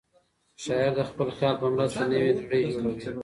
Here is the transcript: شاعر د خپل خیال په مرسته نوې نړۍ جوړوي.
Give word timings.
شاعر 0.63 0.91
د 0.97 1.01
خپل 1.09 1.27
خیال 1.37 1.55
په 1.61 1.67
مرسته 1.73 2.03
نوې 2.13 2.31
نړۍ 2.41 2.61
جوړوي. 2.73 3.01